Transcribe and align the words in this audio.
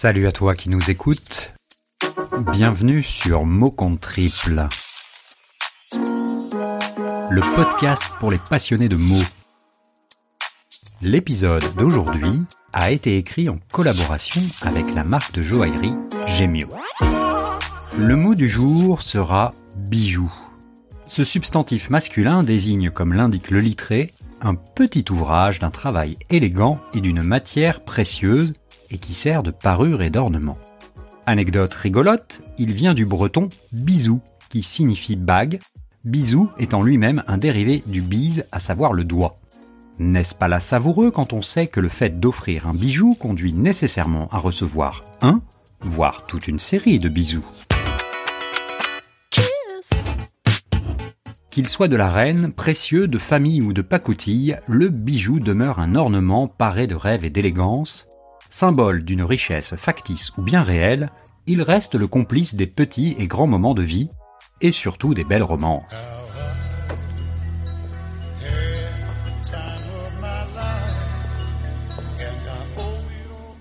Salut 0.00 0.28
à 0.28 0.30
toi 0.30 0.54
qui 0.54 0.70
nous 0.70 0.92
écoutes. 0.92 1.54
Bienvenue 2.52 3.02
sur 3.02 3.44
Mot 3.44 3.72
compte 3.72 4.00
triple. 4.00 4.68
Le 5.92 7.56
podcast 7.56 8.04
pour 8.20 8.30
les 8.30 8.38
passionnés 8.38 8.88
de 8.88 8.94
mots. 8.94 9.26
L'épisode 11.02 11.64
d'aujourd'hui 11.76 12.44
a 12.72 12.92
été 12.92 13.16
écrit 13.16 13.48
en 13.48 13.58
collaboration 13.72 14.40
avec 14.62 14.94
la 14.94 15.02
marque 15.02 15.32
de 15.32 15.42
joaillerie 15.42 15.96
Gemio. 16.28 16.68
Le 17.98 18.14
mot 18.14 18.36
du 18.36 18.48
jour 18.48 19.02
sera 19.02 19.52
bijou. 19.74 20.32
Ce 21.08 21.24
substantif 21.24 21.90
masculin 21.90 22.44
désigne, 22.44 22.90
comme 22.90 23.14
l'indique 23.14 23.50
le 23.50 23.58
littré, 23.58 24.12
un 24.42 24.54
petit 24.54 25.06
ouvrage 25.10 25.58
d'un 25.58 25.70
travail 25.70 26.18
élégant 26.30 26.78
et 26.94 27.00
d'une 27.00 27.22
matière 27.22 27.80
précieuse 27.80 28.54
et 28.90 28.98
qui 28.98 29.14
sert 29.14 29.42
de 29.42 29.50
parure 29.50 30.02
et 30.02 30.10
d'ornement. 30.10 30.58
Anecdote 31.26 31.74
rigolote, 31.74 32.40
il 32.58 32.72
vient 32.72 32.94
du 32.94 33.04
breton 33.04 33.48
bisou, 33.72 34.20
qui 34.48 34.62
signifie 34.62 35.16
bague, 35.16 35.58
bisou 36.04 36.48
étant 36.58 36.82
lui-même 36.82 37.22
un 37.26 37.38
dérivé 37.38 37.82
du 37.86 38.00
bise, 38.00 38.46
à 38.50 38.60
savoir 38.60 38.92
le 38.92 39.04
doigt. 39.04 39.38
N'est-ce 39.98 40.34
pas 40.34 40.48
là 40.48 40.60
savoureux 40.60 41.10
quand 41.10 41.32
on 41.32 41.42
sait 41.42 41.66
que 41.66 41.80
le 41.80 41.88
fait 41.88 42.20
d'offrir 42.20 42.66
un 42.66 42.72
bijou 42.72 43.14
conduit 43.14 43.52
nécessairement 43.52 44.28
à 44.30 44.38
recevoir 44.38 45.04
un, 45.20 45.42
voire 45.80 46.24
toute 46.24 46.48
une 46.48 46.60
série 46.60 46.98
de 46.98 47.08
bisous? 47.08 47.44
Qu'il 51.50 51.68
soit 51.68 51.88
de 51.88 51.96
la 51.96 52.08
reine, 52.08 52.52
précieux, 52.52 53.08
de 53.08 53.18
famille 53.18 53.60
ou 53.60 53.72
de 53.72 53.82
pacotille, 53.82 54.56
le 54.68 54.90
bijou 54.90 55.40
demeure 55.40 55.80
un 55.80 55.96
ornement 55.96 56.46
paré 56.46 56.86
de 56.86 56.94
rêve 56.94 57.24
et 57.24 57.30
d'élégance, 57.30 58.08
Symbole 58.50 59.04
d'une 59.04 59.22
richesse 59.22 59.74
factice 59.76 60.32
ou 60.38 60.42
bien 60.42 60.62
réelle, 60.62 61.10
il 61.46 61.62
reste 61.62 61.94
le 61.94 62.06
complice 62.06 62.54
des 62.54 62.66
petits 62.66 63.14
et 63.18 63.26
grands 63.26 63.46
moments 63.46 63.74
de 63.74 63.82
vie, 63.82 64.08
et 64.60 64.72
surtout 64.72 65.14
des 65.14 65.24
belles 65.24 65.42
romances. 65.42 66.08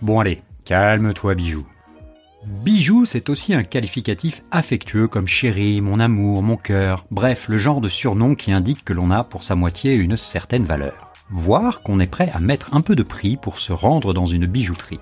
Bon 0.00 0.18
allez, 0.18 0.42
calme-toi 0.64 1.34
bijou. 1.34 1.64
Bijou, 2.44 3.04
c'est 3.04 3.28
aussi 3.28 3.54
un 3.54 3.62
qualificatif 3.62 4.42
affectueux 4.50 5.06
comme 5.06 5.28
chéri, 5.28 5.80
mon 5.80 6.00
amour, 6.00 6.42
mon 6.42 6.56
cœur, 6.56 7.06
bref, 7.12 7.46
le 7.48 7.56
genre 7.56 7.80
de 7.80 7.88
surnom 7.88 8.34
qui 8.34 8.50
indique 8.50 8.84
que 8.84 8.92
l'on 8.92 9.12
a 9.12 9.22
pour 9.22 9.44
sa 9.44 9.54
moitié 9.54 9.94
une 9.94 10.16
certaine 10.16 10.64
valeur 10.64 11.11
voire 11.32 11.80
qu'on 11.80 11.98
est 11.98 12.06
prêt 12.06 12.30
à 12.34 12.38
mettre 12.38 12.76
un 12.76 12.82
peu 12.82 12.94
de 12.94 13.02
prix 13.02 13.36
pour 13.36 13.58
se 13.58 13.72
rendre 13.72 14.12
dans 14.12 14.26
une 14.26 14.46
bijouterie. 14.46 15.00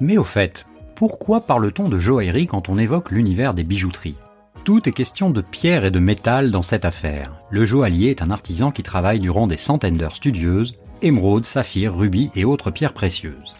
Mais 0.00 0.18
au 0.18 0.24
fait, 0.24 0.66
pourquoi 0.94 1.40
parle-t-on 1.40 1.88
de 1.88 1.98
joaillerie 1.98 2.46
quand 2.46 2.68
on 2.68 2.78
évoque 2.78 3.10
l'univers 3.10 3.54
des 3.54 3.64
bijouteries? 3.64 4.16
Tout 4.64 4.88
est 4.88 4.92
question 4.92 5.30
de 5.30 5.40
pierre 5.40 5.84
et 5.84 5.90
de 5.90 5.98
métal 5.98 6.50
dans 6.50 6.62
cette 6.62 6.84
affaire. 6.84 7.32
Le 7.50 7.64
joaillier 7.64 8.10
est 8.10 8.22
un 8.22 8.30
artisan 8.30 8.70
qui 8.70 8.82
travaille 8.82 9.18
durant 9.18 9.48
des 9.48 9.56
centaines 9.56 9.96
d'heures 9.96 10.14
studieuses, 10.14 10.76
émeraudes, 11.00 11.46
saphirs, 11.46 11.96
rubis 11.96 12.30
et 12.36 12.44
autres 12.44 12.70
pierres 12.70 12.92
précieuses. 12.92 13.54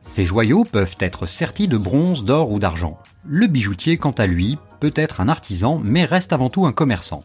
Ces 0.00 0.24
joyaux 0.24 0.64
peuvent 0.64 0.96
être 0.98 1.26
sertis 1.26 1.68
de 1.68 1.78
bronze, 1.78 2.24
d'or 2.24 2.50
ou 2.50 2.58
d'argent. 2.58 2.98
Le 3.24 3.46
bijoutier, 3.46 3.96
quant 3.96 4.10
à 4.10 4.26
lui, 4.26 4.58
peut 4.80 4.92
être 4.96 5.20
un 5.20 5.28
artisan 5.28 5.80
mais 5.82 6.04
reste 6.04 6.32
avant 6.32 6.50
tout 6.50 6.66
un 6.66 6.72
commerçant. 6.72 7.22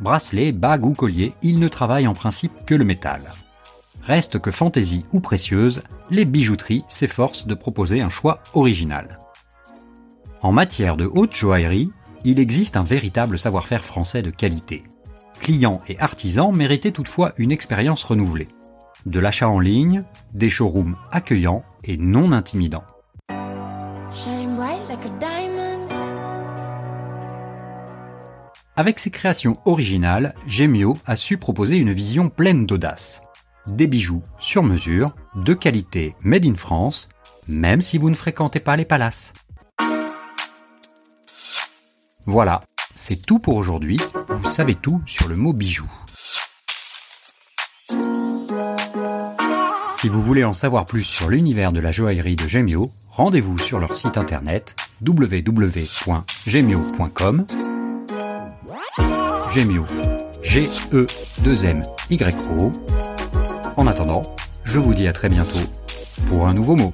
Bracelet, 0.00 0.52
bague 0.52 0.84
ou 0.84 0.94
collier, 0.94 1.34
il 1.42 1.58
ne 1.58 1.68
travaille 1.68 2.06
en 2.06 2.14
principe 2.14 2.64
que 2.66 2.74
le 2.74 2.84
métal. 2.84 3.22
Reste 4.02 4.38
que 4.40 4.50
fantaisie 4.50 5.06
ou 5.12 5.20
précieuse, 5.20 5.82
les 6.10 6.24
bijouteries 6.24 6.84
s'efforcent 6.88 7.46
de 7.46 7.54
proposer 7.54 8.00
un 8.00 8.10
choix 8.10 8.42
original. 8.54 9.18
En 10.40 10.50
matière 10.50 10.96
de 10.96 11.06
haute 11.06 11.34
joaillerie, 11.34 11.90
il 12.24 12.40
existe 12.40 12.76
un 12.76 12.82
véritable 12.82 13.38
savoir-faire 13.38 13.84
français 13.84 14.22
de 14.22 14.30
qualité. 14.30 14.82
Clients 15.38 15.80
et 15.88 15.98
artisans 16.00 16.54
méritaient 16.54 16.92
toutefois 16.92 17.32
une 17.36 17.52
expérience 17.52 18.02
renouvelée. 18.02 18.48
De 19.06 19.20
l'achat 19.20 19.48
en 19.48 19.60
ligne, 19.60 20.02
des 20.32 20.50
showrooms 20.50 20.96
accueillants 21.10 21.64
et 21.84 21.96
non 21.96 22.32
intimidants. 22.32 22.84
Avec 28.76 28.98
ses 28.98 29.10
créations 29.10 29.56
originales, 29.64 30.34
Gemio 30.46 30.98
a 31.06 31.16
su 31.16 31.36
proposer 31.36 31.76
une 31.76 31.92
vision 31.92 32.28
pleine 32.28 32.66
d'audace 32.66 33.22
des 33.66 33.86
bijoux 33.86 34.22
sur 34.38 34.62
mesure, 34.62 35.12
de 35.34 35.52
qualité 35.54 36.14
made 36.22 36.46
in 36.46 36.54
France, 36.54 37.08
même 37.48 37.80
si 37.80 37.98
vous 37.98 38.10
ne 38.10 38.14
fréquentez 38.14 38.60
pas 38.60 38.76
les 38.76 38.84
palaces. 38.84 39.32
Voilà, 42.26 42.60
c'est 42.94 43.26
tout 43.26 43.40
pour 43.40 43.56
aujourd'hui. 43.56 43.98
Vous 44.28 44.48
savez 44.48 44.76
tout 44.76 45.02
sur 45.06 45.28
le 45.28 45.36
mot 45.36 45.52
bijou. 45.52 45.90
Si 49.88 50.08
vous 50.08 50.22
voulez 50.22 50.44
en 50.44 50.54
savoir 50.54 50.86
plus 50.86 51.04
sur 51.04 51.30
l'univers 51.30 51.70
de 51.72 51.80
la 51.80 51.92
joaillerie 51.92 52.36
de 52.36 52.48
Gemio, 52.48 52.90
rendez-vous 53.10 53.58
sur 53.58 53.78
leur 53.78 53.94
site 53.96 54.16
internet 54.16 54.74
www.gemio.com. 55.06 57.46
Gemio, 59.52 59.84
G-E-2-M-Y-O 60.42 62.72
en 63.76 63.86
attendant, 63.86 64.22
je 64.64 64.78
vous 64.78 64.94
dis 64.94 65.06
à 65.08 65.12
très 65.12 65.28
bientôt 65.28 65.58
pour 66.28 66.46
un 66.46 66.54
nouveau 66.54 66.76
mot. 66.76 66.92